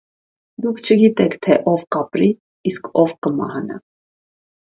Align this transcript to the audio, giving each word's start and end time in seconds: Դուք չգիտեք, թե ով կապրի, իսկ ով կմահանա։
Դուք 0.65 0.79
չգիտեք, 0.85 1.33
թե 1.47 1.57
ով 1.73 1.83
կապրի, 1.97 2.31
իսկ 2.71 2.89
ով 3.05 3.13
կմահանա։ 3.27 3.79